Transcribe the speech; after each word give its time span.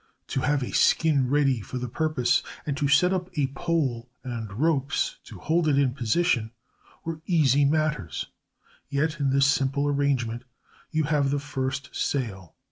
To 0.29 0.39
have 0.39 0.63
a 0.63 0.71
skin 0.71 1.29
ready 1.29 1.61
for 1.61 1.77
the 1.77 1.87
purpose, 1.87 2.41
and 2.65 2.75
to 2.75 2.87
set 2.87 3.13
up 3.13 3.29
a 3.37 3.45
pole 3.53 4.09
and 4.23 4.51
ropes 4.51 5.17
to 5.25 5.37
hold 5.37 5.67
it 5.67 5.77
in 5.77 5.93
position, 5.93 6.49
were 7.05 7.21
easy 7.27 7.65
matters; 7.65 8.25
yet 8.89 9.19
in 9.19 9.29
this 9.29 9.45
simple 9.45 9.87
arrangement 9.87 10.43
you 10.89 11.03
have 11.03 11.29
the 11.29 11.37
first 11.37 11.95
sail. 11.95 12.55